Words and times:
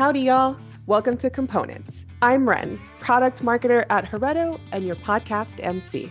Howdy, 0.00 0.20
y'all. 0.20 0.56
Welcome 0.86 1.18
to 1.18 1.28
Components. 1.28 2.06
I'm 2.22 2.48
Ren, 2.48 2.80
product 3.00 3.42
marketer 3.42 3.84
at 3.90 4.06
Heretto 4.06 4.58
and 4.72 4.86
your 4.86 4.96
podcast 4.96 5.62
MC. 5.62 6.10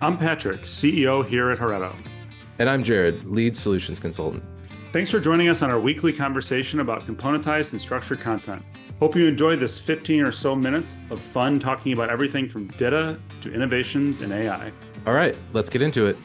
I'm 0.00 0.16
Patrick, 0.16 0.60
CEO 0.60 1.26
here 1.26 1.50
at 1.50 1.58
Heretto. 1.58 1.92
And 2.60 2.70
I'm 2.70 2.84
Jared, 2.84 3.24
lead 3.24 3.56
solutions 3.56 3.98
consultant. 3.98 4.44
Thanks 4.92 5.10
for 5.10 5.18
joining 5.18 5.48
us 5.48 5.62
on 5.62 5.70
our 5.72 5.80
weekly 5.80 6.12
conversation 6.12 6.78
about 6.78 7.00
componentized 7.08 7.72
and 7.72 7.80
structured 7.80 8.20
content. 8.20 8.62
Hope 9.00 9.16
you 9.16 9.26
enjoy 9.26 9.56
this 9.56 9.80
15 9.80 10.20
or 10.20 10.30
so 10.30 10.54
minutes 10.54 10.96
of 11.10 11.18
fun 11.18 11.58
talking 11.58 11.92
about 11.92 12.10
everything 12.10 12.48
from 12.48 12.68
data 12.68 13.18
to 13.40 13.52
innovations 13.52 14.20
in 14.20 14.30
AI. 14.30 14.70
All 15.08 15.12
right, 15.12 15.34
let's 15.52 15.68
get 15.68 15.82
into 15.82 16.06
it. 16.06 16.16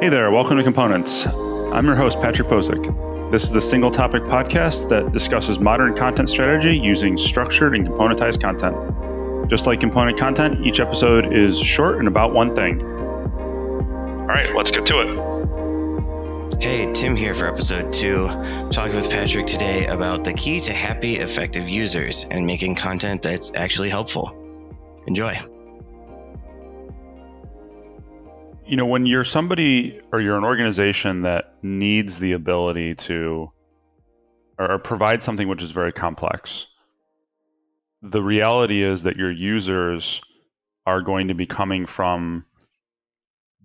Hey 0.00 0.08
there, 0.08 0.30
welcome 0.30 0.56
to 0.56 0.62
Components. 0.62 1.26
I'm 1.26 1.84
your 1.84 1.94
host, 1.94 2.18
Patrick 2.22 2.48
Bosek. 2.48 3.07
This 3.30 3.44
is 3.44 3.50
the 3.50 3.60
single 3.60 3.90
topic 3.90 4.22
podcast 4.22 4.88
that 4.88 5.12
discusses 5.12 5.58
modern 5.58 5.94
content 5.94 6.30
strategy 6.30 6.74
using 6.74 7.18
structured 7.18 7.74
and 7.74 7.86
componentized 7.86 8.40
content. 8.40 9.50
Just 9.50 9.66
like 9.66 9.80
component 9.80 10.18
content, 10.18 10.66
each 10.66 10.80
episode 10.80 11.36
is 11.36 11.58
short 11.60 11.98
and 11.98 12.08
about 12.08 12.32
one 12.32 12.50
thing. 12.50 12.80
All 12.80 14.26
right, 14.26 14.54
let's 14.56 14.70
get 14.70 14.86
to 14.86 15.00
it. 15.00 16.62
Hey, 16.62 16.90
Tim 16.94 17.14
here 17.14 17.34
for 17.34 17.46
episode 17.46 17.92
two. 17.92 18.28
I'm 18.28 18.70
talking 18.70 18.96
with 18.96 19.10
Patrick 19.10 19.46
today 19.46 19.86
about 19.88 20.24
the 20.24 20.32
key 20.32 20.58
to 20.60 20.72
happy, 20.72 21.16
effective 21.16 21.68
users 21.68 22.24
and 22.30 22.46
making 22.46 22.76
content 22.76 23.20
that's 23.20 23.52
actually 23.54 23.90
helpful. 23.90 24.34
Enjoy. 25.06 25.38
You 28.68 28.76
know, 28.76 28.84
when 28.84 29.06
you're 29.06 29.24
somebody 29.24 29.98
or 30.12 30.20
you're 30.20 30.36
an 30.36 30.44
organization 30.44 31.22
that 31.22 31.54
needs 31.62 32.18
the 32.18 32.32
ability 32.32 32.96
to 32.96 33.50
or 34.58 34.78
provide 34.78 35.22
something 35.22 35.48
which 35.48 35.62
is 35.62 35.70
very 35.70 35.90
complex, 35.90 36.66
the 38.02 38.22
reality 38.22 38.82
is 38.82 39.04
that 39.04 39.16
your 39.16 39.32
users 39.32 40.20
are 40.84 41.00
going 41.00 41.28
to 41.28 41.34
be 41.34 41.46
coming 41.46 41.86
from 41.86 42.44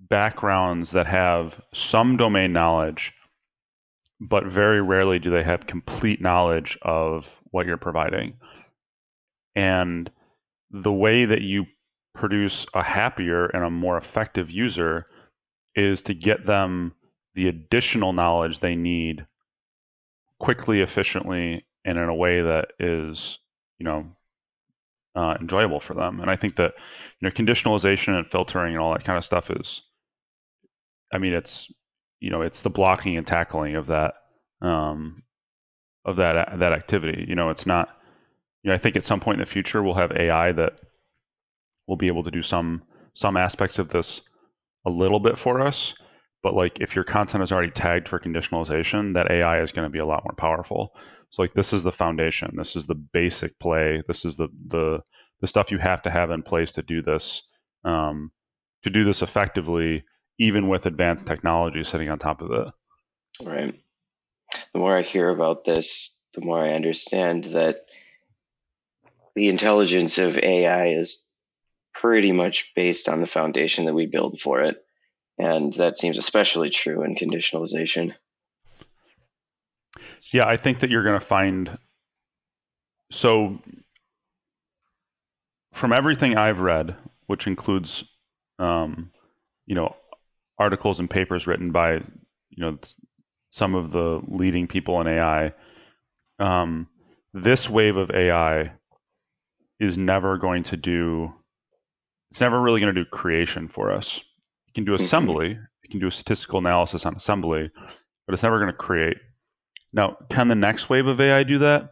backgrounds 0.10 0.92
that 0.92 1.08
have 1.08 1.60
some 1.74 2.16
domain 2.16 2.54
knowledge, 2.54 3.12
but 4.22 4.46
very 4.46 4.82
rarely 4.82 5.20
do 5.20 5.30
they 5.32 5.44
have 5.44 5.68
complete 5.68 6.22
knowledge 6.22 6.78
of 6.82 7.42
what 7.52 7.66
you're 7.66 7.76
providing. 7.76 8.36
And 9.54 10.10
the 10.72 10.94
way 10.94 11.26
that 11.26 11.42
you 11.42 11.66
produce 12.14 12.66
a 12.74 12.84
happier 12.84 13.48
and 13.48 13.64
a 13.64 13.70
more 13.70 13.98
effective 13.98 14.52
user 14.52 15.08
is 15.76 16.02
to 16.04 16.14
get 16.14 16.46
them 16.46 16.94
the 17.36 17.48
additional 17.48 18.14
knowledge 18.14 18.60
they 18.60 18.76
need 18.76 19.26
quickly, 20.40 20.82
efficiently, 20.82 21.66
and 21.86 21.98
in 21.98 22.10
a 22.10 22.16
way 22.16 22.42
that 22.42 22.68
is, 22.80 23.40
you 23.80 23.86
know, 23.86 24.06
uh, 25.16 25.36
enjoyable 25.40 25.80
for 25.80 25.94
them. 25.94 26.20
And 26.20 26.30
I 26.30 26.36
think 26.36 26.56
that 26.58 26.74
you 27.20 27.28
know 27.28 27.32
conditionalization 27.32 28.18
and 28.18 28.30
filtering 28.30 28.74
and 28.74 28.84
all 28.84 28.94
that 28.94 29.04
kind 29.04 29.18
of 29.18 29.26
stuff 29.26 29.50
is 29.50 29.82
I 31.14 31.20
mean, 31.20 31.34
it's 31.34 31.72
you 32.20 32.30
know, 32.32 32.42
it's 32.42 32.62
the 32.62 32.70
blocking 32.70 33.18
and 33.18 33.28
tackling 33.28 33.76
of 33.76 33.88
that 33.88 34.16
um, 34.62 35.24
of 36.04 36.18
that 36.18 36.60
that 36.60 36.74
activity. 36.74 37.26
You 37.28 37.36
know, 37.36 37.50
it's 37.50 37.66
not. 37.66 37.90
You 38.64 38.70
know, 38.70 38.76
I 38.76 38.78
think 38.78 38.96
at 38.96 39.04
some 39.04 39.20
point 39.20 39.36
in 39.36 39.40
the 39.42 39.52
future 39.52 39.84
we'll 39.84 39.94
have 39.96 40.14
AI 40.14 40.54
that 40.54 40.80
will 41.88 41.98
be 41.98 42.08
able 42.08 42.24
to 42.24 42.32
do 42.32 42.42
some 42.42 42.84
some 43.16 43.38
aspects 43.38 43.78
of 43.80 43.90
this 43.90 44.22
a 44.86 44.90
little 44.90 45.20
bit 45.20 45.38
for 45.38 45.62
us. 45.62 45.94
But 46.42 46.56
like, 46.56 46.80
if 46.82 46.96
your 46.96 47.04
content 47.04 47.44
is 47.44 47.52
already 47.52 47.72
tagged 47.72 48.10
for 48.10 48.20
conditionalization, 48.20 49.14
that 49.14 49.32
AI 49.32 49.62
is 49.62 49.72
going 49.72 49.86
to 49.86 49.92
be 49.92 50.00
a 50.00 50.06
lot 50.06 50.24
more 50.26 50.36
powerful. 50.36 50.94
So 51.30 51.42
like, 51.42 51.54
this 51.54 51.72
is 51.72 51.84
the 51.84 51.92
foundation. 51.92 52.56
This 52.58 52.76
is 52.76 52.86
the 52.86 52.96
basic 52.96 53.58
play. 53.60 54.04
This 54.08 54.26
is 54.26 54.36
the 54.38 54.48
the 54.68 55.00
the 55.42 55.48
stuff 55.48 55.72
you 55.72 55.78
have 55.78 56.02
to 56.04 56.10
have 56.10 56.32
in 56.32 56.42
place 56.42 56.72
to 56.72 56.82
do 56.82 57.02
this 57.02 57.42
um, 57.86 58.32
to 58.84 58.90
do 58.90 59.04
this 59.04 59.22
effectively 59.22 60.04
even 60.40 60.68
with 60.68 60.86
advanced 60.86 61.28
technology 61.28 61.84
sitting 61.84 62.10
on 62.10 62.20
top 62.20 62.42
of 62.42 62.52
it. 62.52 62.72
Right. 63.44 63.80
The 64.74 64.80
more 64.80 64.96
I 64.96 65.02
hear 65.02 65.30
about 65.30 65.64
this, 65.64 66.18
the 66.34 66.42
more 66.42 66.60
I 66.60 66.74
understand 66.74 67.46
that 67.46 67.86
the 69.36 69.50
intelligence 69.50 70.18
of 70.18 70.38
AI 70.38 70.90
is 70.90 71.24
pretty 71.94 72.32
much 72.32 72.72
based 72.76 73.10
on 73.10 73.22
the 73.22 73.28
foundation 73.28 73.86
that 73.86 73.94
we 73.94 74.06
build 74.06 74.40
for 74.40 74.62
it. 74.62 74.84
And 75.38 75.74
that 75.74 75.98
seems 75.98 76.18
especially 76.18 76.70
true 76.70 77.04
in 77.04 77.16
conditionalization. 77.16 78.14
Yeah, 80.32 80.48
I 80.48 80.58
think 80.58 80.80
that 80.80 80.90
you're 80.90 81.04
going 81.04 81.20
to 81.20 81.26
find. 81.26 81.78
So, 83.12 83.60
from 85.74 85.92
everything 85.92 86.38
I've 86.38 86.60
read, 86.60 86.96
which 87.28 87.48
includes, 87.48 88.04
um, 88.60 89.12
you 89.66 89.76
know, 89.76 89.96
articles 90.58 91.00
and 91.00 91.10
papers 91.10 91.48
written 91.48 91.72
by 91.72 91.96
you 91.96 92.60
know 92.60 92.78
some 93.50 93.76
of 93.76 93.92
the 93.92 94.22
leading 94.28 94.68
people 94.68 95.00
in 95.02 95.08
AI. 95.08 95.54
Um, 96.40 96.88
this 97.34 97.70
wave 97.70 97.98
of 97.98 98.12
AI 98.12 98.72
is 99.80 99.98
never 99.98 100.38
going 100.38 100.64
to 100.64 100.78
do. 100.78 101.34
It's 102.34 102.42
never 102.42 102.60
really 102.60 102.82
going 102.82 102.96
to 102.96 103.04
do 103.04 103.08
creation 103.08 103.68
for 103.68 103.92
us. 103.92 104.20
It 104.68 104.74
can 104.74 104.86
do 104.86 104.94
mm-hmm. 104.94 105.04
assembly. 105.04 105.50
Mm-hmm. 105.50 105.64
It 105.84 105.92
can 105.92 106.00
do 106.00 106.08
a 106.08 106.12
statistical 106.12 106.58
analysis 106.58 107.06
on 107.06 107.16
assembly, 107.16 107.70
but 108.26 108.34
it's 108.34 108.42
never 108.42 108.58
going 108.58 108.72
to 108.72 108.76
create. 108.76 109.18
Now, 109.94 110.18
can 110.32 110.48
the 110.48 110.56
next 110.56 110.90
wave 110.90 111.06
of 111.06 111.22
AI 111.22 111.44
do 111.44 111.60
that? 111.60 111.92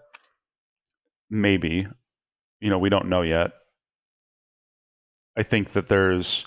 Maybe. 1.30 1.86
You 2.60 2.70
know, 2.72 2.80
we 2.80 2.90
don't 2.90 3.08
know 3.08 3.22
yet. 3.22 3.52
I 5.38 5.44
think 5.44 5.74
that 5.74 5.90
there's 5.90 6.44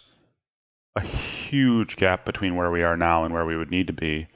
a 0.97 1.01
huge 1.01 1.95
gap 1.95 2.25
between 2.25 2.57
where 2.57 2.73
we 2.73 2.83
are 2.83 2.97
now 2.97 3.25
and 3.25 3.33
where 3.33 3.47
we 3.47 3.57
would 3.57 3.71
need 3.71 3.87
to 3.87 3.93
be 3.93 4.27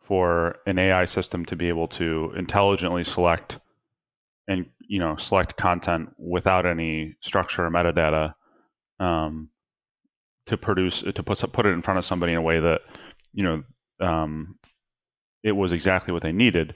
for 0.00 0.56
an 0.66 0.78
AI 0.78 1.04
system 1.04 1.44
to 1.44 1.54
be 1.56 1.68
able 1.68 1.88
to 1.88 2.32
intelligently 2.34 3.04
select 3.04 3.58
and 4.48 4.64
you 4.80 4.98
know 4.98 5.16
select 5.16 5.58
content 5.58 6.08
without 6.16 6.64
any 6.64 7.14
structure 7.20 7.66
or 7.66 7.70
metadata 7.70 8.32
um, 9.02 9.48
to 10.46 10.56
produce 10.56 11.02
to 11.02 11.22
put 11.22 11.52
put 11.52 11.66
it 11.66 11.70
in 11.70 11.82
front 11.82 11.98
of 11.98 12.04
somebody 12.04 12.32
in 12.32 12.38
a 12.38 12.42
way 12.42 12.60
that 12.60 12.80
you 13.32 13.42
know 13.42 13.62
um, 14.00 14.58
it 15.42 15.52
was 15.52 15.72
exactly 15.72 16.12
what 16.12 16.22
they 16.22 16.32
needed. 16.32 16.74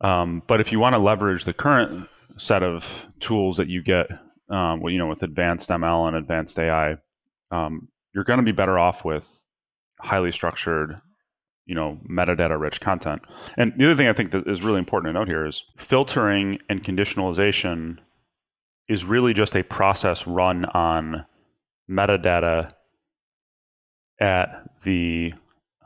Um, 0.00 0.42
but 0.48 0.60
if 0.60 0.72
you 0.72 0.80
want 0.80 0.96
to 0.96 1.00
leverage 1.00 1.44
the 1.44 1.52
current 1.52 2.08
set 2.36 2.62
of 2.62 3.06
tools 3.20 3.56
that 3.58 3.68
you 3.68 3.82
get, 3.82 4.10
um, 4.50 4.80
well, 4.80 4.92
you 4.92 4.98
know, 4.98 5.06
with 5.06 5.22
advanced 5.22 5.70
ML 5.70 6.08
and 6.08 6.16
advanced 6.16 6.58
AI, 6.58 6.96
um, 7.52 7.88
you're 8.12 8.24
going 8.24 8.38
to 8.38 8.44
be 8.44 8.52
better 8.52 8.78
off 8.78 9.04
with 9.04 9.28
highly 10.00 10.32
structured 10.32 11.00
you 11.66 11.76
know 11.76 11.96
metadata 12.10 12.58
rich 12.58 12.80
content 12.80 13.22
and 13.56 13.72
the 13.76 13.84
other 13.84 13.94
thing 13.94 14.08
i 14.08 14.12
think 14.12 14.32
that 14.32 14.48
is 14.48 14.62
really 14.62 14.80
important 14.80 15.08
to 15.08 15.12
note 15.16 15.28
here 15.28 15.46
is 15.46 15.62
filtering 15.76 16.58
and 16.68 16.82
conditionalization 16.82 17.98
is 18.88 19.04
really 19.04 19.34
just 19.34 19.56
a 19.56 19.62
process 19.62 20.26
run 20.26 20.64
on 20.66 21.24
metadata 21.90 22.70
at 24.20 24.68
the 24.84 25.32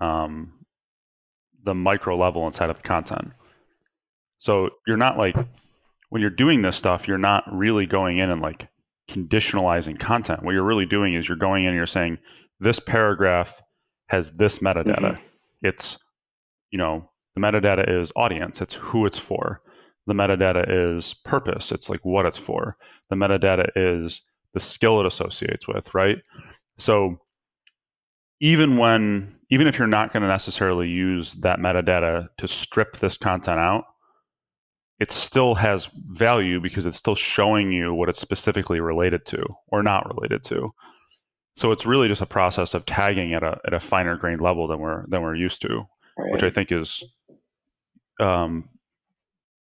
um, 0.00 0.52
the 1.64 1.74
micro 1.74 2.16
level 2.16 2.46
inside 2.46 2.70
of 2.70 2.76
the 2.76 2.82
content 2.82 3.32
so 4.38 4.70
you're 4.86 4.96
not 4.96 5.16
like 5.16 5.36
when 6.10 6.20
you're 6.20 6.30
doing 6.30 6.62
this 6.62 6.76
stuff 6.76 7.08
you're 7.08 7.18
not 7.18 7.44
really 7.52 7.86
going 7.86 8.18
in 8.18 8.30
and 8.30 8.40
like 8.40 8.68
conditionalizing 9.08 9.98
content. 9.98 10.42
What 10.42 10.52
you're 10.52 10.64
really 10.64 10.86
doing 10.86 11.14
is 11.14 11.28
you're 11.28 11.36
going 11.36 11.64
in 11.64 11.68
and 11.68 11.76
you're 11.76 11.86
saying 11.86 12.18
this 12.60 12.78
paragraph 12.78 13.62
has 14.08 14.30
this 14.32 14.58
metadata. 14.58 14.98
Mm-hmm. 14.98 15.22
It's 15.62 15.98
you 16.70 16.78
know 16.78 17.10
the 17.34 17.40
metadata 17.40 18.00
is 18.00 18.12
audience. 18.16 18.60
It's 18.60 18.74
who 18.74 19.06
it's 19.06 19.18
for. 19.18 19.60
The 20.06 20.14
metadata 20.14 20.96
is 20.96 21.14
purpose. 21.24 21.72
It's 21.72 21.88
like 21.88 22.04
what 22.04 22.26
it's 22.26 22.36
for. 22.36 22.76
The 23.10 23.16
metadata 23.16 23.68
is 23.74 24.22
the 24.54 24.60
skill 24.60 25.00
it 25.00 25.06
associates 25.06 25.66
with, 25.66 25.92
right? 25.94 26.18
So 26.78 27.18
even 28.40 28.76
when 28.76 29.34
even 29.50 29.66
if 29.66 29.78
you're 29.78 29.86
not 29.86 30.12
going 30.12 30.22
to 30.22 30.28
necessarily 30.28 30.88
use 30.88 31.32
that 31.34 31.58
metadata 31.58 32.28
to 32.38 32.48
strip 32.48 32.98
this 32.98 33.16
content 33.16 33.60
out, 33.60 33.84
it 34.98 35.12
still 35.12 35.54
has 35.54 35.88
value 36.08 36.60
because 36.60 36.86
it's 36.86 36.96
still 36.96 37.14
showing 37.14 37.70
you 37.70 37.94
what 37.94 38.08
it's 38.08 38.20
specifically 38.20 38.80
related 38.80 39.24
to 39.26 39.44
or 39.68 39.82
not 39.82 40.06
related 40.14 40.42
to. 40.44 40.70
So 41.54 41.72
it's 41.72 41.86
really 41.86 42.08
just 42.08 42.20
a 42.20 42.26
process 42.26 42.74
of 42.74 42.84
tagging 42.86 43.34
at 43.34 43.42
a 43.42 43.58
at 43.66 43.72
a 43.72 43.80
finer 43.80 44.16
grained 44.16 44.40
level 44.40 44.66
than 44.68 44.78
we're 44.78 45.06
than 45.08 45.22
we're 45.22 45.34
used 45.36 45.62
to, 45.62 45.86
right. 46.18 46.32
which 46.32 46.42
I 46.42 46.50
think 46.50 46.70
is, 46.72 47.02
um, 48.20 48.68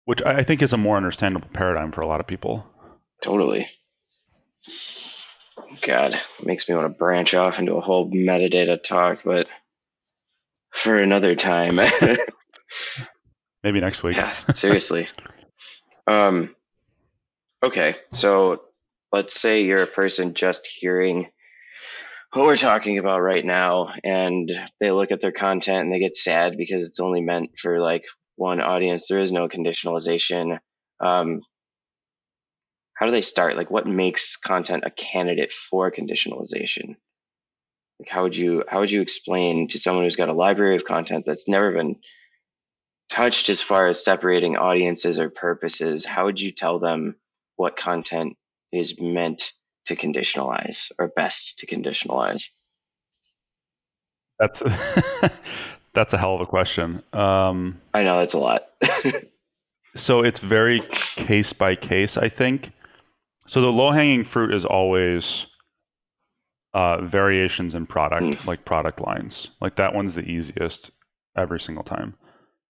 which 0.04 0.22
I 0.22 0.42
think 0.42 0.62
is 0.62 0.72
a 0.72 0.76
more 0.76 0.96
understandable 0.96 1.48
paradigm 1.52 1.92
for 1.92 2.00
a 2.00 2.06
lot 2.06 2.20
of 2.20 2.26
people. 2.26 2.66
Totally. 3.22 3.68
God, 5.80 6.20
makes 6.42 6.68
me 6.68 6.74
want 6.74 6.86
to 6.86 6.98
branch 6.98 7.34
off 7.34 7.58
into 7.58 7.74
a 7.74 7.80
whole 7.80 8.10
metadata 8.10 8.82
talk, 8.82 9.20
but 9.24 9.48
for 10.70 10.98
another 10.98 11.34
time. 11.34 11.80
Maybe 13.62 13.80
next 13.80 14.02
week. 14.02 14.16
Yeah, 14.16 14.32
seriously. 14.54 15.08
um, 16.06 16.54
okay, 17.62 17.94
so 18.12 18.62
let's 19.12 19.38
say 19.38 19.64
you're 19.64 19.82
a 19.82 19.86
person 19.86 20.34
just 20.34 20.66
hearing 20.66 21.28
what 22.32 22.46
we're 22.46 22.56
talking 22.56 22.98
about 22.98 23.20
right 23.20 23.44
now, 23.44 23.92
and 24.02 24.50
they 24.80 24.90
look 24.90 25.12
at 25.12 25.20
their 25.20 25.32
content 25.32 25.84
and 25.84 25.92
they 25.92 25.98
get 25.98 26.16
sad 26.16 26.56
because 26.56 26.86
it's 26.88 27.00
only 27.00 27.20
meant 27.20 27.58
for 27.58 27.80
like 27.80 28.04
one 28.42 28.60
audience. 28.60 29.06
There 29.06 29.20
is 29.20 29.30
no 29.30 29.48
conditionalization. 29.48 30.58
Um, 30.98 31.42
how 32.94 33.06
do 33.06 33.12
they 33.12 33.22
start? 33.22 33.56
Like, 33.56 33.70
what 33.70 33.86
makes 33.86 34.36
content 34.36 34.82
a 34.84 34.90
candidate 34.90 35.52
for 35.52 35.92
conditionalization? 35.92 36.96
Like, 38.00 38.08
how 38.08 38.24
would 38.24 38.36
you 38.36 38.64
how 38.68 38.80
would 38.80 38.90
you 38.90 39.00
explain 39.00 39.68
to 39.68 39.78
someone 39.78 40.04
who's 40.04 40.16
got 40.16 40.28
a 40.28 40.34
library 40.34 40.76
of 40.76 40.84
content 40.84 41.24
that's 41.24 41.48
never 41.48 41.70
been 41.72 41.96
touched 43.12 43.50
as 43.50 43.60
far 43.62 43.88
as 43.88 44.02
separating 44.02 44.56
audiences 44.56 45.18
or 45.18 45.28
purposes, 45.28 46.04
how 46.04 46.24
would 46.24 46.40
you 46.40 46.50
tell 46.50 46.78
them 46.78 47.14
what 47.56 47.76
content 47.76 48.36
is 48.72 48.98
meant 48.98 49.52
to 49.86 49.94
conditionalize 49.94 50.90
or 50.98 51.08
best 51.08 51.58
to 51.58 51.66
conditionalize? 51.66 52.50
That's 54.38 54.62
that's 55.94 56.12
a 56.12 56.18
hell 56.18 56.34
of 56.34 56.40
a 56.40 56.46
question. 56.46 57.02
Um, 57.12 57.80
I 57.94 58.02
know 58.02 58.18
that's 58.18 58.34
a 58.34 58.38
lot. 58.38 58.62
so 59.96 60.22
it's 60.24 60.38
very 60.38 60.80
case 60.90 61.52
by 61.52 61.74
case, 61.74 62.16
I 62.16 62.28
think. 62.28 62.72
So 63.46 63.60
the 63.60 63.72
low 63.72 63.90
hanging 63.90 64.24
fruit 64.24 64.54
is 64.54 64.64
always 64.64 65.46
uh, 66.74 67.02
variations 67.02 67.74
in 67.74 67.86
product, 67.86 68.24
Mm. 68.24 68.46
like 68.46 68.64
product 68.64 69.00
lines. 69.00 69.48
Like 69.60 69.76
that 69.76 69.94
one's 69.94 70.14
the 70.14 70.22
easiest 70.22 70.90
every 71.36 71.60
single 71.60 71.84
time. 71.84 72.14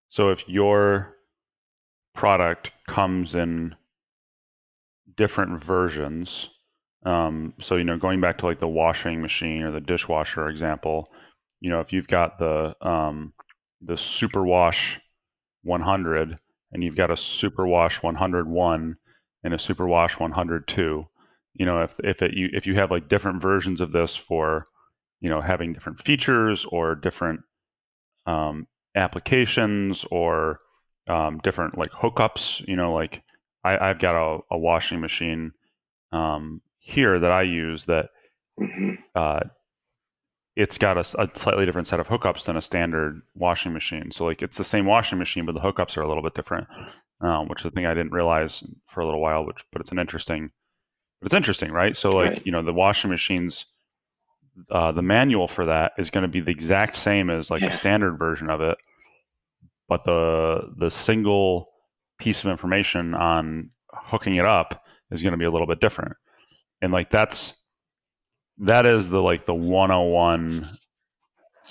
So 0.08 0.30
if 0.30 0.48
your 0.48 1.14
product 2.14 2.72
comes 2.88 3.34
in 3.34 3.76
different 5.16 5.62
versions, 5.62 6.48
um, 7.04 7.54
so 7.60 7.76
you 7.76 7.84
know, 7.84 7.96
going 7.96 8.20
back 8.20 8.38
to 8.38 8.46
like 8.46 8.58
the 8.58 8.68
washing 8.68 9.20
machine 9.22 9.62
or 9.62 9.70
the 9.70 9.80
dishwasher 9.80 10.48
example, 10.48 11.10
you 11.62 11.70
know, 11.70 11.80
if 11.80 11.92
you've 11.92 12.08
got 12.08 12.38
the 12.40 12.74
um, 12.86 13.32
the 13.80 13.96
super 13.96 14.44
wash 14.44 15.00
100 15.62 16.38
and 16.72 16.82
you've 16.82 16.96
got 16.96 17.10
a 17.10 17.16
super 17.16 17.66
wash 17.66 18.02
101 18.02 18.96
and 19.44 19.54
a 19.54 19.58
super 19.58 19.86
wash 19.86 20.18
102 20.18 21.06
you 21.54 21.66
know 21.66 21.82
if 21.82 21.94
if 22.02 22.22
it 22.22 22.34
you 22.34 22.48
if 22.52 22.66
you 22.66 22.74
have 22.74 22.90
like 22.90 23.08
different 23.08 23.40
versions 23.40 23.80
of 23.80 23.92
this 23.92 24.16
for 24.16 24.66
you 25.20 25.28
know 25.28 25.40
having 25.40 25.72
different 25.72 26.00
features 26.00 26.66
or 26.70 26.94
different 26.96 27.40
um, 28.26 28.66
applications 28.96 30.04
or 30.10 30.60
um, 31.08 31.38
different 31.44 31.78
like 31.78 31.90
hookups 31.90 32.66
you 32.66 32.74
know 32.76 32.92
like 32.92 33.22
I, 33.64 33.78
i've 33.78 33.98
got 34.00 34.16
a, 34.16 34.38
a 34.50 34.58
washing 34.58 35.00
machine 35.00 35.52
um, 36.10 36.60
here 36.78 37.20
that 37.20 37.30
i 37.30 37.42
use 37.42 37.84
that 37.84 38.10
Mhm. 38.58 38.98
uh, 39.14 39.40
it's 40.56 40.76
got 40.78 40.96
a, 40.96 41.22
a 41.22 41.28
slightly 41.34 41.64
different 41.64 41.88
set 41.88 42.00
of 42.00 42.08
hookups 42.08 42.44
than 42.44 42.56
a 42.56 42.62
standard 42.62 43.22
washing 43.34 43.72
machine. 43.72 44.10
So 44.12 44.24
like 44.26 44.42
it's 44.42 44.58
the 44.58 44.64
same 44.64 44.84
washing 44.86 45.18
machine, 45.18 45.46
but 45.46 45.54
the 45.54 45.60
hookups 45.60 45.96
are 45.96 46.02
a 46.02 46.08
little 46.08 46.22
bit 46.22 46.34
different, 46.34 46.66
um, 47.20 47.48
which 47.48 47.60
is 47.60 47.64
the 47.64 47.70
thing 47.70 47.86
I 47.86 47.94
didn't 47.94 48.12
realize 48.12 48.62
for 48.86 49.00
a 49.00 49.04
little 49.06 49.20
while. 49.20 49.46
Which, 49.46 49.64
but 49.72 49.80
it's 49.80 49.92
an 49.92 49.98
interesting, 49.98 50.50
but 51.20 51.26
it's 51.26 51.34
interesting, 51.34 51.70
right? 51.72 51.96
So 51.96 52.14
like 52.14 52.30
Right. 52.32 52.42
you 52.44 52.52
know 52.52 52.62
the 52.62 52.72
washing 52.72 53.10
machines, 53.10 53.64
uh, 54.70 54.92
the 54.92 55.00
manual 55.02 55.48
for 55.48 55.64
that 55.66 55.92
is 55.96 56.10
going 56.10 56.22
to 56.22 56.28
be 56.28 56.40
the 56.40 56.50
exact 56.50 56.96
same 56.96 57.30
as 57.30 57.50
like 57.50 57.62
Yeah. 57.62 57.70
the 57.70 57.76
standard 57.76 58.18
version 58.18 58.50
of 58.50 58.60
it, 58.60 58.76
but 59.88 60.04
the 60.04 60.72
the 60.76 60.90
single 60.90 61.68
piece 62.18 62.44
of 62.44 62.50
information 62.50 63.14
on 63.14 63.70
hooking 63.90 64.34
it 64.36 64.44
up 64.44 64.84
is 65.10 65.22
going 65.22 65.32
to 65.32 65.38
be 65.38 65.44
a 65.46 65.50
little 65.50 65.66
bit 65.66 65.80
different, 65.80 66.12
and 66.82 66.92
like 66.92 67.10
that's 67.10 67.54
that 68.58 68.86
is 68.86 69.08
the 69.08 69.20
like 69.20 69.44
the 69.44 69.54
101 69.54 70.68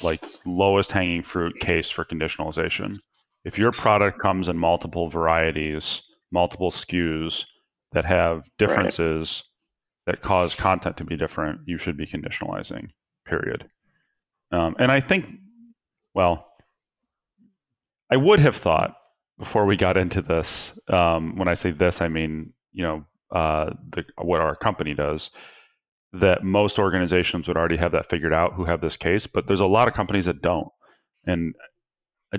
like 0.04 0.24
lowest 0.46 0.92
hanging 0.92 1.22
fruit 1.22 1.60
case 1.60 1.90
for 1.90 2.06
conditionalization. 2.06 2.98
If 3.44 3.58
your 3.58 3.72
product 3.72 4.20
comes 4.20 4.48
in 4.48 4.58
multiple 4.58 5.10
varieties 5.10 6.02
multiple 6.32 6.72
skus 6.72 7.46
that 7.92 8.06
have 8.06 8.48
differences 8.58 9.44
that 10.06 10.22
cause 10.22 10.56
content 10.56 10.98
to 10.98 11.04
be 11.04 11.18
different 11.18 11.60
you 11.66 11.78
should 11.78 11.98
be 11.98 12.08
conditionalizing 12.08 12.90
period. 13.26 13.70
Um, 14.52 14.76
and 14.80 14.92
i 14.92 15.00
think 15.00 15.26
well 16.14 16.48
i 18.10 18.18
would 18.18 18.40
have 18.40 18.56
thought 18.56 18.96
before 19.40 19.66
we 19.66 19.78
got 19.78 19.98
into 19.98 20.22
this 20.22 20.74
um, 20.90 21.38
when 21.38 21.48
i 21.48 21.54
say 21.54 21.72
this 21.72 22.02
i 22.02 22.08
mean 22.08 22.54
you 22.74 22.84
know 22.84 23.06
uh, 23.32 23.72
the, 23.92 24.04
what 24.18 24.42
our 24.42 24.58
company 24.58 24.94
does 24.94 25.32
that 26.14 26.44
most 26.44 26.78
organizations 26.78 27.48
would 27.48 27.58
already 27.58 27.78
have 27.78 27.94
that 27.94 28.10
figured 28.10 28.34
out 28.34 28.54
who 28.54 28.66
have 28.66 28.82
this 28.82 28.98
case, 28.98 29.28
but 29.28 29.48
there's 29.48 29.62
a 29.62 29.66
lot 29.66 29.88
of 29.88 29.94
companies 29.94 30.26
that 30.26 30.42
don't. 30.42 30.68
And 31.26 31.56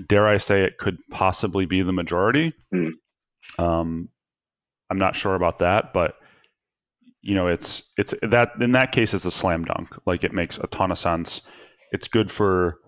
dare 0.07 0.27
I 0.27 0.37
say 0.37 0.63
it 0.63 0.77
could 0.77 0.97
possibly 1.09 1.65
be 1.65 1.81
the 1.81 1.93
majority. 1.93 2.53
Hmm. 2.71 2.89
Um, 3.57 4.09
I'm 4.89 4.99
not 4.99 5.15
sure 5.15 5.35
about 5.35 5.59
that, 5.59 5.93
but 5.93 6.15
you 7.21 7.35
know, 7.35 7.47
it's 7.47 7.83
it's 7.97 8.13
that 8.21 8.51
in 8.59 8.73
that 8.73 8.91
case 8.91 9.13
it's 9.13 9.25
a 9.25 9.31
slam 9.31 9.65
dunk. 9.65 9.89
Like 10.05 10.23
it 10.23 10.33
makes 10.33 10.57
a 10.57 10.67
ton 10.67 10.91
of 10.91 10.99
sense. 10.99 11.41
It's 11.91 12.07
good 12.07 12.29
for 12.29 12.79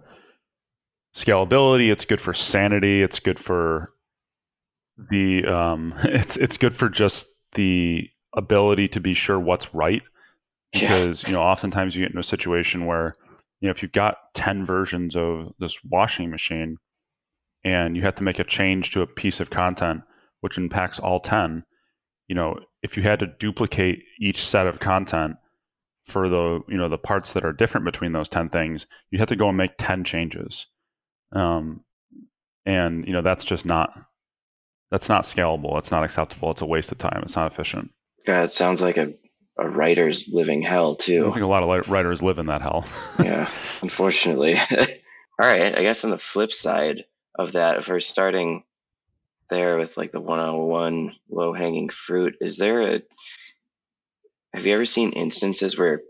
scalability. 1.16 1.92
It's 1.92 2.06
good 2.06 2.22
for 2.22 2.34
sanity. 2.34 3.02
It's 3.02 3.20
good 3.20 3.40
for 3.40 3.94
the 5.10 5.46
um, 5.46 5.94
it's 6.04 6.38
it's 6.38 6.58
good 6.58 6.76
for 6.76 6.90
just 6.90 7.28
the 7.54 8.10
ability 8.36 8.90
to 8.90 9.00
be 9.00 9.14
sure 9.14 9.40
what's 9.40 9.74
right 9.74 10.02
Yeah. 10.75 10.88
because 10.88 11.24
you 11.24 11.33
know 11.33 11.42
oftentimes 11.42 11.95
you 11.95 12.04
get 12.04 12.12
into 12.12 12.19
a 12.19 12.24
situation 12.24 12.86
where 12.86 13.16
you 13.62 13.68
know 13.68 13.72
if 13.72 13.81
you've 13.81 13.92
got 13.92 14.18
10 14.33 14.66
versions 14.66 15.16
of 15.16 15.54
this 15.60 15.77
washing 15.89 16.30
machine 16.30 16.77
and 17.63 17.95
you 17.95 18.04
have 18.04 18.16
to 18.16 18.24
make 18.24 18.39
a 18.39 18.44
change 18.44 18.92
to 18.92 19.01
a 19.01 19.07
piece 19.07 19.39
of 19.39 19.50
content 19.50 20.01
which 20.42 20.57
impacts 20.57 21.00
all 21.00 21.19
10 21.19 21.63
you 22.27 22.36
know 22.36 22.56
if 22.83 22.98
you 22.98 23.04
had 23.04 23.19
to 23.19 23.27
duplicate 23.39 24.04
each 24.19 24.45
set 24.45 24.68
of 24.68 24.80
content 24.80 25.36
for 26.06 26.30
the 26.30 26.60
you 26.69 26.77
know 26.77 26.88
the 26.88 26.98
parts 26.98 27.33
that 27.33 27.44
are 27.44 27.54
different 27.54 27.86
between 27.86 28.12
those 28.12 28.30
10 28.30 28.50
things 28.50 28.86
you 29.10 29.19
have 29.19 29.27
to 29.27 29.36
go 29.36 29.50
and 29.50 29.57
make 29.57 29.72
10 29.77 30.04
changes. 30.04 30.68
Um, 31.31 31.81
and 32.66 33.06
you 33.06 33.13
know 33.13 33.22
that's 33.22 33.44
just 33.44 33.66
not 33.66 33.89
that's 34.91 35.10
not 35.10 35.24
scalable. 35.24 35.77
It's 35.77 35.91
not 35.91 36.03
acceptable. 36.03 36.51
It's 36.51 36.62
a 36.62 36.65
waste 36.65 36.91
of 36.91 36.98
time. 37.00 37.22
It's 37.24 37.36
not 37.36 37.51
efficient. 37.51 37.91
Yeah 38.27 38.44
it 38.44 38.50
sounds 38.50 38.82
like 38.82 38.98
a, 38.98 39.13
a 39.58 39.70
writer's 39.70 40.30
living 40.32 40.62
hell 40.62 40.96
too. 40.96 41.24
don't 41.24 41.34
think 41.34 41.44
a 41.44 41.48
lot 41.48 41.64
of 41.64 41.90
writers 41.90 42.22
live 42.22 42.40
in 42.40 42.48
that 42.48 42.62
hell 42.62 42.86
yeah, 43.20 43.50
unfortunately. 43.82 44.58
All 45.40 45.50
right, 45.50 45.78
I 45.78 45.82
guess 45.82 46.04
on 46.06 46.12
the 46.12 46.18
flip 46.18 46.54
side 46.54 47.06
of 47.38 47.54
that, 47.54 47.78
if 47.78 47.88
we're 47.90 48.00
starting 48.00 48.64
there 49.50 49.78
with 49.78 49.98
like 49.98 50.12
the 50.12 50.22
101 50.22 51.16
low 51.30 51.54
hanging 51.54 51.90
fruit, 51.90 52.36
is 52.42 52.58
there 52.58 52.82
a 52.82 53.02
have 54.54 54.66
you 54.66 54.74
ever 54.74 54.86
seen 54.86 55.12
instances 55.12 55.78
where 55.78 56.02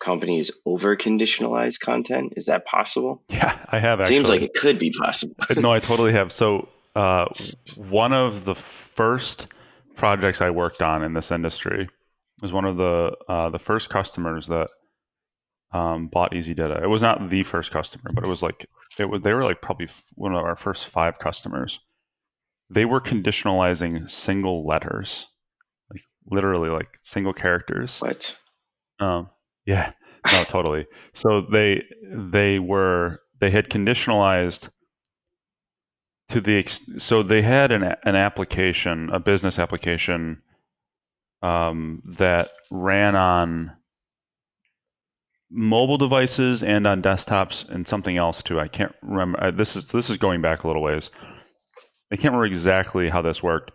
companies 0.00 0.52
over 0.64 0.96
conditionalize 0.96 1.80
content? 1.80 2.34
Is 2.36 2.46
that 2.46 2.64
possible? 2.64 3.22
Yeah, 3.28 3.58
I 3.68 3.80
have 3.80 4.00
actually. 4.00 4.16
Seems 4.16 4.28
like 4.28 4.42
it 4.42 4.54
could 4.54 4.78
be 4.78 4.92
possible. 4.92 5.34
no, 5.56 5.72
I 5.72 5.80
totally 5.80 6.12
have. 6.12 6.32
So, 6.32 6.68
uh, 6.94 7.26
one 7.74 8.12
of 8.12 8.44
the 8.44 8.54
first 8.54 9.48
projects 9.96 10.40
I 10.40 10.50
worked 10.50 10.80
on 10.80 11.02
in 11.02 11.12
this 11.12 11.32
industry 11.32 11.88
was 12.40 12.52
one 12.52 12.64
of 12.64 12.76
the 12.76 13.12
uh, 13.28 13.50
the 13.50 13.58
first 13.58 13.88
customers 13.90 14.46
that 14.46 14.68
um, 15.72 16.08
bought 16.08 16.32
easyDITA. 16.32 16.82
It 16.82 16.88
was 16.88 17.02
not 17.02 17.30
the 17.30 17.42
first 17.42 17.70
customer, 17.70 18.10
but 18.14 18.24
it 18.24 18.28
was 18.28 18.42
like 18.42 18.66
it 18.98 19.06
was. 19.06 19.22
They 19.22 19.32
were 19.32 19.44
like 19.44 19.60
probably 19.60 19.88
one 20.14 20.34
of 20.34 20.42
our 20.44 20.56
first 20.56 20.86
five 20.86 21.18
customers. 21.18 21.80
They 22.70 22.84
were 22.84 23.00
conditionalizing 23.00 24.10
single 24.10 24.66
letters, 24.66 25.26
like 25.90 26.02
literally 26.30 26.70
like 26.70 26.98
single 27.02 27.32
characters. 27.32 28.00
What? 28.00 28.36
Um, 29.00 29.30
yeah, 29.66 29.92
no, 30.32 30.44
totally. 30.44 30.86
So 31.14 31.40
they 31.40 31.84
they 32.12 32.58
were 32.58 33.20
they 33.40 33.50
had 33.50 33.68
conditionalized 33.68 34.68
to 36.28 36.40
the 36.40 36.66
so 36.98 37.22
they 37.22 37.42
had 37.42 37.72
an 37.72 37.82
an 38.04 38.16
application, 38.16 39.10
a 39.10 39.20
business 39.20 39.58
application 39.58 40.42
um, 41.42 42.02
that 42.18 42.50
ran 42.70 43.16
on 43.16 43.72
mobile 45.50 45.98
devices 45.98 46.62
and 46.62 46.86
on 46.86 47.02
desktops 47.02 47.68
and 47.68 47.86
something 47.88 48.16
else 48.16 48.42
too. 48.42 48.60
I 48.60 48.68
can't 48.68 48.94
remember. 49.02 49.42
uh, 49.42 49.50
This 49.50 49.76
is 49.76 49.88
this 49.88 50.10
is 50.10 50.18
going 50.18 50.42
back 50.42 50.64
a 50.64 50.66
little 50.66 50.82
ways. 50.82 51.10
I 52.12 52.16
can't 52.16 52.32
remember 52.34 52.46
exactly 52.46 53.08
how 53.08 53.22
this 53.22 53.42
worked, 53.42 53.70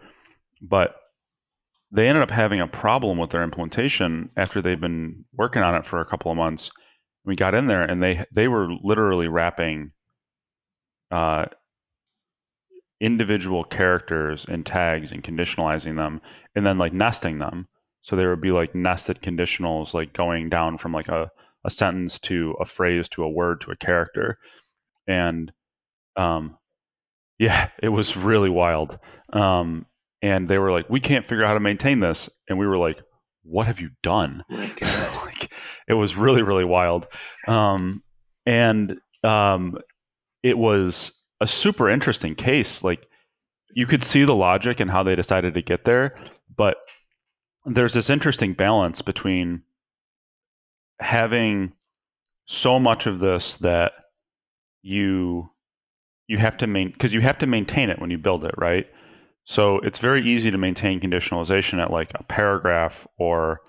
but 0.61 0.95
they 1.91 2.07
ended 2.07 2.23
up 2.23 2.31
having 2.31 2.59
a 2.59 2.67
problem 2.67 3.17
with 3.17 3.29
their 3.29 3.43
implementation 3.43 4.29
after 4.35 4.61
they've 4.61 4.79
been 4.79 5.25
working 5.33 5.61
on 5.61 5.75
it 5.75 5.85
for 5.85 6.01
a 6.01 6.05
couple 6.05 6.31
of 6.31 6.37
months. 6.37 6.71
We 7.25 7.35
got 7.35 7.53
in 7.53 7.67
there 7.67 7.83
and 7.83 8.01
they 8.01 8.25
they 8.33 8.47
were 8.47 8.69
literally 8.83 9.27
wrapping 9.27 9.91
uh, 11.11 11.45
individual 13.03 13.65
characters 13.65 14.45
and 14.47 14.65
tags 14.65 15.11
and 15.11 15.23
conditionalizing 15.23 15.97
them 15.97 16.21
and 16.55 16.65
then 16.65 16.77
like 16.77 16.93
nesting 16.93 17.37
them. 17.37 17.67
So 18.01 18.15
there 18.15 18.29
would 18.29 18.41
be 18.41 18.51
like 18.51 18.73
nested 18.73 19.21
conditionals, 19.21 19.93
like 19.93 20.13
going 20.13 20.49
down 20.49 20.77
from 20.77 20.93
like 20.93 21.09
a, 21.09 21.29
a 21.65 21.69
sentence 21.69 22.17
to 22.19 22.55
a 22.61 22.65
phrase 22.65 23.09
to 23.09 23.23
a 23.23 23.29
word 23.29 23.59
to 23.61 23.71
a 23.71 23.75
character. 23.75 24.37
And 25.05 25.51
um, 26.15 26.57
yeah, 27.37 27.69
it 27.81 27.89
was 27.89 28.15
really 28.15 28.49
wild. 28.49 28.97
Um, 29.33 29.85
and 30.21 30.47
they 30.47 30.57
were 30.57 30.71
like, 30.71 30.89
we 30.89 31.01
can't 31.01 31.27
figure 31.27 31.43
out 31.43 31.49
how 31.49 31.53
to 31.55 31.59
maintain 31.59 31.99
this. 31.99 32.29
And 32.47 32.57
we 32.57 32.67
were 32.67 32.77
like, 32.77 33.01
what 33.43 33.67
have 33.67 33.81
you 33.81 33.89
done? 34.01 34.43
Oh 34.49 35.23
like, 35.25 35.51
it 35.89 35.93
was 35.93 36.15
really, 36.15 36.41
really 36.41 36.63
wild. 36.63 37.07
Um, 37.47 38.01
and 38.45 38.95
um, 39.25 39.77
it 40.41 40.57
was 40.57 41.11
a 41.41 41.47
super 41.47 41.89
interesting 41.89 42.35
case. 42.35 42.83
Like, 42.83 43.07
you 43.75 43.85
could 43.87 44.03
see 44.03 44.23
the 44.23 44.35
logic 44.35 44.79
and 44.79 44.91
how 44.91 45.03
they 45.03 45.15
decided 45.15 45.53
to 45.55 45.61
get 45.61 45.85
there, 45.85 46.15
but 46.55 46.77
there's 47.65 47.93
this 47.93 48.09
interesting 48.09 48.53
balance 48.53 49.01
between 49.01 49.63
having 50.99 51.73
so 52.45 52.79
much 52.79 53.07
of 53.07 53.19
this 53.19 53.55
that 53.55 53.93
you 54.81 55.49
you 56.27 56.37
have 56.37 56.57
to 56.57 56.67
maintain 56.67 56.93
because 56.93 57.13
you 57.13 57.21
have 57.21 57.37
to 57.37 57.47
maintain 57.47 57.89
it 57.89 57.99
when 57.99 58.09
you 58.09 58.17
build 58.17 58.43
it, 58.45 58.53
right? 58.57 58.85
So 59.45 59.79
it's 59.79 59.99
very 59.99 60.25
easy 60.25 60.51
to 60.51 60.57
maintain 60.57 60.99
conditionalization 60.99 61.81
at 61.81 61.91
like 61.91 62.11
a 62.15 62.23
paragraph 62.23 63.07
or 63.17 63.61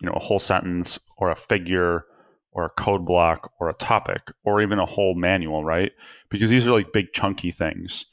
you 0.00 0.06
know 0.06 0.14
a 0.14 0.20
whole 0.24 0.40
sentence 0.40 0.98
or 1.18 1.30
a 1.30 1.36
figure 1.36 2.04
or 2.52 2.64
a 2.64 2.70
code 2.70 3.04
block 3.04 3.52
or 3.58 3.68
a 3.68 3.74
topic 3.74 4.22
or 4.44 4.62
even 4.62 4.78
a 4.78 4.86
whole 4.86 5.14
manual, 5.14 5.64
right? 5.64 5.92
Because 6.30 6.50
these 6.50 6.66
are 6.66 6.72
like 6.72 6.92
big 6.92 7.12
chunky 7.12 7.50
things. 7.50 8.04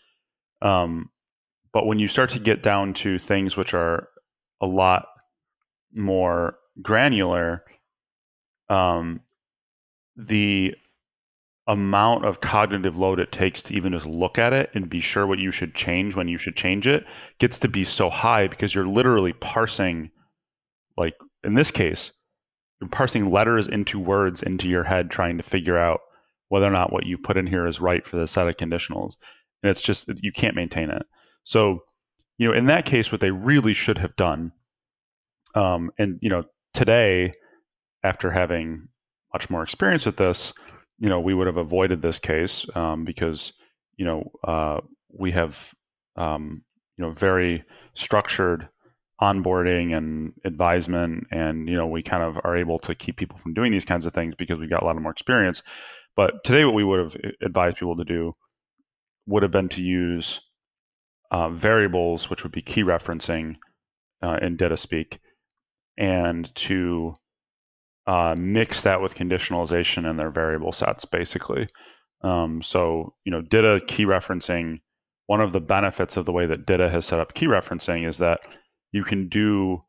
Um, 0.61 1.09
but 1.73 1.85
when 1.85 1.99
you 1.99 2.07
start 2.07 2.31
to 2.31 2.39
get 2.39 2.63
down 2.63 2.93
to 2.95 3.19
things 3.19 3.55
which 3.55 3.73
are 3.73 4.07
a 4.61 4.65
lot 4.65 5.07
more 5.93 6.55
granular, 6.81 7.63
um, 8.69 9.21
the 10.15 10.75
amount 11.67 12.25
of 12.25 12.41
cognitive 12.41 12.97
load 12.97 13.19
it 13.19 13.31
takes 13.31 13.61
to 13.61 13.75
even 13.75 13.93
just 13.93 14.05
look 14.05 14.39
at 14.39 14.53
it 14.53 14.71
and 14.73 14.89
be 14.89 14.99
sure 14.99 15.27
what 15.27 15.37
you 15.37 15.51
should 15.51 15.75
change 15.75 16.15
when 16.15 16.27
you 16.27 16.37
should 16.37 16.55
change 16.55 16.87
it 16.87 17.05
gets 17.37 17.59
to 17.59 17.67
be 17.67 17.85
so 17.85 18.09
high 18.09 18.47
because 18.47 18.73
you're 18.73 18.87
literally 18.87 19.33
parsing 19.33 20.09
like 20.97 21.13
in 21.43 21.53
this 21.53 21.69
case 21.69 22.11
you're 22.79 22.89
parsing 22.89 23.31
letters 23.31 23.67
into 23.67 23.99
words 23.99 24.41
into 24.41 24.67
your 24.67 24.83
head 24.83 25.09
trying 25.09 25.37
to 25.37 25.43
figure 25.43 25.77
out 25.77 25.99
whether 26.47 26.65
or 26.65 26.71
not 26.71 26.91
what 26.91 27.05
you 27.05 27.17
put 27.17 27.37
in 27.37 27.45
here 27.45 27.67
is 27.67 27.79
right 27.79 28.07
for 28.07 28.17
the 28.17 28.27
set 28.27 28.47
of 28.47 28.57
conditionals. 28.57 29.13
And 29.61 29.69
it's 29.69 29.81
just 29.81 30.09
you 30.21 30.31
can't 30.31 30.55
maintain 30.55 30.89
it. 30.89 31.05
So 31.43 31.79
you 32.37 32.47
know 32.47 32.53
in 32.53 32.67
that 32.67 32.85
case 32.85 33.11
what 33.11 33.21
they 33.21 33.31
really 33.31 33.73
should 33.73 33.97
have 33.97 34.15
done 34.15 34.51
um, 35.55 35.91
and 35.97 36.19
you 36.21 36.29
know 36.29 36.43
today 36.73 37.33
after 38.03 38.31
having 38.31 38.87
much 39.33 39.49
more 39.49 39.61
experience 39.61 40.05
with 40.05 40.17
this 40.17 40.53
you 40.99 41.07
know, 41.07 41.19
we 41.19 41.33
would 41.33 41.47
have 41.47 41.57
avoided 41.57 42.01
this 42.01 42.19
case 42.19 42.65
um, 42.75 43.05
because, 43.05 43.53
you 43.97 44.05
know, 44.05 44.29
uh, 44.43 44.79
we 45.17 45.31
have, 45.31 45.73
um, 46.17 46.61
you 46.97 47.05
know, 47.05 47.11
very 47.11 47.63
structured 47.95 48.67
onboarding 49.21 49.95
and 49.95 50.33
advisement, 50.45 51.27
and 51.31 51.67
you 51.67 51.75
know, 51.75 51.87
we 51.87 52.01
kind 52.01 52.23
of 52.23 52.37
are 52.43 52.55
able 52.55 52.79
to 52.79 52.95
keep 52.95 53.17
people 53.17 53.37
from 53.37 53.53
doing 53.53 53.71
these 53.71 53.85
kinds 53.85 54.05
of 54.05 54.13
things 54.13 54.33
because 54.37 54.59
we've 54.59 54.69
got 54.69 54.81
a 54.81 54.85
lot 54.85 54.95
of 54.95 55.01
more 55.01 55.11
experience. 55.11 55.61
But 56.15 56.43
today, 56.43 56.65
what 56.65 56.73
we 56.73 56.83
would 56.83 56.99
have 56.99 57.15
advised 57.41 57.77
people 57.77 57.97
to 57.97 58.05
do 58.05 58.35
would 59.27 59.43
have 59.43 59.51
been 59.51 59.69
to 59.69 59.81
use 59.81 60.41
uh, 61.31 61.49
variables, 61.49 62.29
which 62.29 62.43
would 62.43 62.51
be 62.51 62.61
key 62.61 62.83
referencing 62.83 63.55
uh, 64.23 64.37
in 64.41 64.57
DITA-Speak, 64.57 65.19
and 65.97 66.53
to 66.55 67.13
uh, 68.07 68.35
mix 68.37 68.81
that 68.81 69.01
with 69.01 69.13
conditionalization 69.15 70.09
and 70.09 70.17
their 70.17 70.31
variable 70.31 70.71
sets, 70.71 71.05
basically. 71.05 71.67
Um, 72.21 72.61
so, 72.63 73.13
you 73.23 73.31
know, 73.31 73.41
DITA 73.41 73.81
key 73.87 74.05
referencing, 74.05 74.79
one 75.27 75.41
of 75.41 75.53
the 75.53 75.61
benefits 75.61 76.17
of 76.17 76.25
the 76.25 76.31
way 76.31 76.45
that 76.47 76.65
DITA 76.65 76.89
has 76.89 77.05
set 77.05 77.19
up 77.19 77.33
key 77.33 77.45
referencing 77.45 78.07
is 78.09 78.17
that 78.17 78.39
you 78.91 79.03
can 79.03 79.29
do 79.29 79.83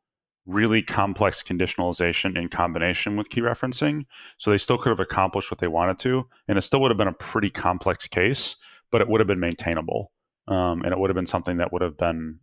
really 0.46 0.82
complex 0.82 1.42
conditionalization 1.42 2.36
in 2.36 2.48
combination 2.48 3.16
with 3.16 3.30
key 3.30 3.40
referencing. 3.40 4.04
So 4.38 4.50
they 4.50 4.58
still 4.58 4.78
could 4.78 4.90
have 4.90 5.00
accomplished 5.00 5.50
what 5.50 5.60
they 5.60 5.68
wanted 5.68 5.98
to, 6.00 6.26
and 6.48 6.58
it 6.58 6.62
still 6.62 6.80
would 6.80 6.90
have 6.90 6.98
been 6.98 7.08
a 7.08 7.12
pretty 7.12 7.50
complex 7.50 8.08
case, 8.08 8.56
but 8.90 9.00
it 9.00 9.08
would 9.08 9.20
have 9.20 9.28
been 9.28 9.40
maintainable. 9.40 10.10
Um, 10.48 10.82
and 10.82 10.92
it 10.92 10.98
would 10.98 11.10
have 11.10 11.14
been 11.14 11.26
something 11.26 11.58
that 11.58 11.72
would 11.72 11.82
have 11.82 11.96
been, 11.96 12.40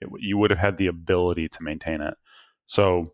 it, 0.00 0.08
you 0.18 0.36
would 0.36 0.50
have 0.50 0.58
had 0.58 0.76
the 0.76 0.88
ability 0.88 1.48
to 1.48 1.62
maintain 1.62 2.00
it. 2.00 2.14
So 2.66 3.12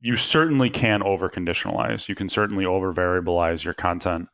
you 0.00 0.16
certainly 0.16 0.70
can 0.70 1.02
over 1.02 1.28
conditionalize. 1.28 2.08
You 2.08 2.14
can 2.14 2.30
certainly 2.30 2.64
over 2.64 2.94
variabilize 2.94 3.62
your 3.62 3.74
content. 3.74 4.28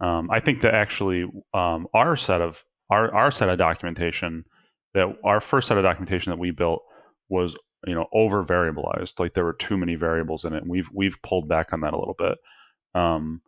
Um, 0.00 0.28
I 0.30 0.40
think 0.40 0.62
that 0.62 0.74
actually 0.74 1.30
um, 1.54 1.86
our 1.94 2.16
set 2.16 2.40
of 2.40 2.64
our, 2.90 3.14
our 3.14 3.30
set 3.30 3.48
of 3.48 3.58
documentation 3.58 4.44
that 4.94 5.16
our 5.24 5.40
first 5.40 5.68
set 5.68 5.78
of 5.78 5.84
documentation 5.84 6.30
that 6.30 6.38
we 6.38 6.50
built 6.50 6.82
was 7.28 7.56
you 7.86 7.94
know 7.94 8.06
over 8.12 8.44
variabilized. 8.44 9.18
Like 9.18 9.34
there 9.34 9.44
were 9.44 9.52
too 9.54 9.76
many 9.76 9.94
variables 9.94 10.44
in 10.44 10.52
it, 10.52 10.62
and 10.62 10.70
we've 10.70 10.88
we've 10.92 11.20
pulled 11.22 11.48
back 11.48 11.72
on 11.72 11.80
that 11.80 11.94
a 11.94 11.98
little 11.98 12.16
bit. 12.18 12.38
Um, 12.94 13.42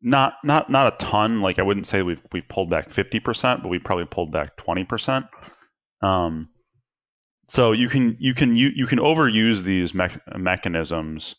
not 0.00 0.34
not 0.44 0.70
not 0.70 0.92
a 0.92 0.96
ton. 1.04 1.40
Like 1.40 1.58
I 1.58 1.62
wouldn't 1.62 1.86
say 1.86 2.02
we've 2.02 2.22
we've 2.32 2.48
pulled 2.48 2.70
back 2.70 2.90
fifty 2.90 3.20
percent, 3.20 3.62
but 3.62 3.68
we 3.68 3.78
probably 3.78 4.06
pulled 4.06 4.32
back 4.32 4.56
twenty 4.56 4.84
percent. 4.84 5.26
Um, 6.02 6.48
so 7.48 7.72
you 7.72 7.88
can 7.88 8.16
you 8.20 8.34
can 8.34 8.54
you, 8.54 8.70
you 8.74 8.86
can 8.86 8.98
overuse 8.98 9.62
these 9.62 9.94
me- 9.94 10.08
mechanisms 10.36 11.34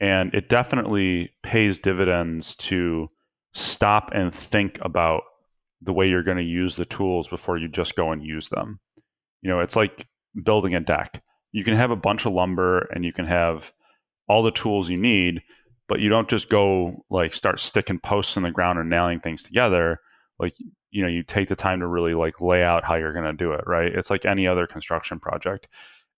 and 0.00 0.34
it 0.34 0.48
definitely 0.48 1.30
pays 1.42 1.78
dividends 1.78 2.54
to 2.56 3.08
stop 3.54 4.10
and 4.12 4.34
think 4.34 4.78
about 4.82 5.22
the 5.82 5.92
way 5.92 6.08
you're 6.08 6.22
going 6.22 6.36
to 6.36 6.42
use 6.42 6.76
the 6.76 6.84
tools 6.84 7.28
before 7.28 7.58
you 7.58 7.68
just 7.68 7.96
go 7.96 8.12
and 8.12 8.24
use 8.24 8.48
them. 8.48 8.80
You 9.42 9.50
know 9.50 9.60
it's 9.60 9.76
like 9.76 10.06
building 10.42 10.74
a 10.74 10.80
deck. 10.80 11.22
You 11.52 11.64
can 11.64 11.76
have 11.76 11.90
a 11.90 11.96
bunch 11.96 12.26
of 12.26 12.32
lumber 12.32 12.88
and 12.94 13.04
you 13.04 13.12
can 13.12 13.26
have 13.26 13.72
all 14.28 14.42
the 14.42 14.50
tools 14.50 14.88
you 14.88 14.98
need 14.98 15.42
but 15.88 16.00
you 16.00 16.08
don't 16.08 16.28
just 16.28 16.48
go 16.48 17.04
like 17.10 17.32
start 17.32 17.60
sticking 17.60 18.00
posts 18.00 18.36
in 18.36 18.42
the 18.42 18.50
ground 18.50 18.76
or 18.78 18.84
nailing 18.84 19.20
things 19.20 19.42
together. 19.42 20.00
Like 20.38 20.54
you 20.90 21.02
know 21.02 21.08
you 21.08 21.22
take 21.22 21.48
the 21.48 21.56
time 21.56 21.80
to 21.80 21.86
really 21.86 22.14
like 22.14 22.40
lay 22.40 22.62
out 22.62 22.84
how 22.84 22.96
you're 22.96 23.12
going 23.12 23.24
to 23.24 23.32
do 23.32 23.52
it 23.52 23.64
right? 23.66 23.92
It's 23.92 24.10
like 24.10 24.24
any 24.24 24.46
other 24.46 24.66
construction 24.66 25.20
project. 25.20 25.68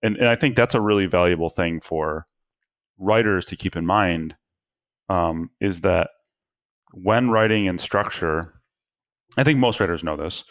And, 0.00 0.16
and 0.16 0.28
i 0.28 0.36
think 0.36 0.54
that's 0.54 0.76
a 0.76 0.80
really 0.80 1.06
valuable 1.06 1.50
thing 1.50 1.80
for 1.80 2.24
writers 2.98 3.44
to 3.46 3.56
keep 3.56 3.76
in 3.76 3.84
mind 3.86 4.36
um, 5.08 5.50
is 5.60 5.80
that 5.80 6.10
when 6.92 7.30
writing 7.30 7.66
in 7.66 7.78
structure 7.78 8.57
i 9.38 9.44
think 9.44 9.58
most 9.58 9.80
writers 9.80 10.04
know 10.04 10.16
this 10.16 10.44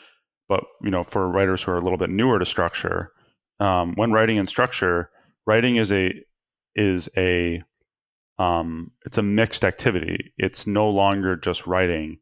but 0.50 0.63
you 0.82 0.89
know 0.89 1.03
for 1.03 1.29
writers 1.29 1.62
who 1.62 1.72
are 1.72 1.77
a 1.77 1.84
little 1.84 1.98
bit 1.98 2.10
newer 2.10 2.39
to 2.39 2.46
structure 2.46 3.12
um, 3.60 3.94
when 3.96 4.12
writing 4.12 4.38
in 4.38 4.48
structure 4.48 5.10
writing 5.46 5.77
is 5.77 5.91
a 5.91 6.12
is 6.75 7.10
a 7.17 7.62
um, 8.39 8.91
it's 9.06 9.17
a 9.17 9.24
mixed 9.24 9.63
activity 9.63 10.34
it's 10.38 10.67
no 10.67 10.89
longer 10.89 11.36
just 11.36 11.65
writing 11.67 12.17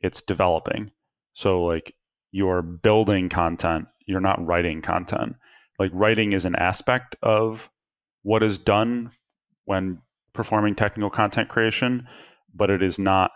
it's 0.00 0.22
developing. 0.22 0.90
So 1.34 1.64
like 1.64 1.94
you're 2.32 2.62
building 2.62 3.28
content, 3.28 3.86
you're 4.06 4.20
not 4.20 4.44
writing 4.44 4.82
content. 4.82 5.36
Like 5.78 5.90
writing 5.94 6.32
is 6.32 6.44
an 6.44 6.56
aspect 6.56 7.16
of 7.22 7.68
what 8.22 8.42
is 8.42 8.58
done 8.58 9.12
when 9.64 10.00
performing 10.32 10.74
technical 10.74 11.10
content 11.10 11.48
creation, 11.48 12.06
but 12.54 12.70
it 12.70 12.82
is 12.82 12.98
not 12.98 13.30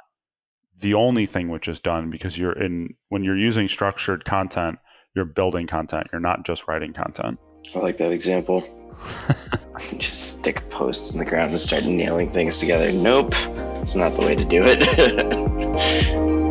the 0.80 0.94
only 0.94 1.26
thing 1.26 1.48
which 1.48 1.68
is 1.68 1.80
done 1.80 2.10
because 2.10 2.36
you're 2.36 2.52
in 2.52 2.94
when 3.08 3.24
you're 3.24 3.38
using 3.38 3.68
structured 3.68 4.24
content, 4.24 4.78
you're 5.14 5.24
building 5.24 5.66
content. 5.66 6.08
You're 6.12 6.20
not 6.20 6.44
just 6.44 6.66
writing 6.68 6.92
content. 6.92 7.38
I 7.74 7.78
like 7.78 7.96
that 7.98 8.12
example. 8.12 8.62
just 9.98 10.32
stick 10.32 10.68
posts 10.70 11.14
in 11.14 11.18
the 11.18 11.24
ground 11.24 11.50
and 11.50 11.60
start 11.60 11.84
nailing 11.84 12.30
things 12.30 12.58
together. 12.58 12.92
Nope, 12.92 13.34
it's 13.82 13.94
not 13.94 14.14
the 14.14 14.20
way 14.20 14.34
to 14.34 14.44
do 14.44 14.62
it. 14.64 16.40